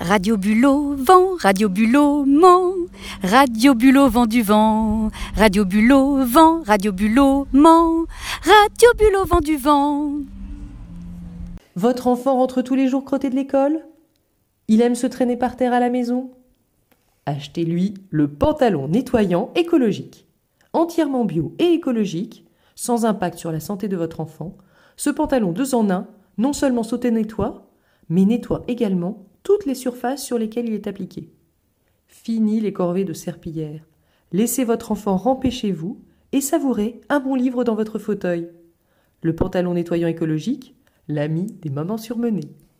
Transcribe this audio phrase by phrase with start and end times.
[0.00, 2.74] Radio Bulot, vent, Radio Bulot, ment.
[3.22, 5.10] Radio Bulot, vent du vent.
[5.34, 8.04] Radio Bulot, vent, Radio Bulot, ment.
[8.42, 10.12] Radio Bulot, vent du vent.
[11.76, 13.86] Votre enfant rentre tous les jours crotté de l'école?
[14.68, 16.30] Il aime se traîner par terre à la maison?
[17.24, 20.26] Achetez-lui le pantalon nettoyant écologique.
[20.74, 24.58] Entièrement bio et écologique, sans impact sur la santé de votre enfant,
[24.96, 26.06] ce pantalon deux en un
[26.36, 27.70] non seulement s'auto-nettoie,
[28.10, 31.30] mais nettoie également toutes les surfaces sur lesquelles il est appliqué.
[32.08, 33.86] Fini les corvées de serpillière.
[34.32, 38.50] Laissez votre enfant ramper chez vous et savourez un bon livre dans votre fauteuil.
[39.22, 40.74] Le pantalon nettoyant écologique,
[41.06, 42.56] l'ami des mamans surmenées.